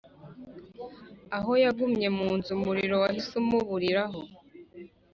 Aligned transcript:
Aho 1.37 1.51
yagumye 1.63 2.07
mu 2.17 2.27
nzu 2.37 2.49
umuriro 2.57 2.95
wahise 3.03 3.33
umuburiraho 3.43 4.21